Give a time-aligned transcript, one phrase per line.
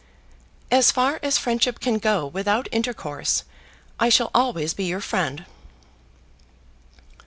[0.71, 3.43] "As far as friendship can go without intercourse,
[3.99, 5.45] I shall always be your friend."